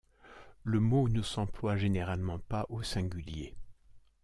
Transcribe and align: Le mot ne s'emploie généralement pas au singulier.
Le 0.63 0.79
mot 0.79 1.07
ne 1.09 1.21
s'emploie 1.21 1.77
généralement 1.77 2.39
pas 2.39 2.65
au 2.69 2.81
singulier. 2.81 3.53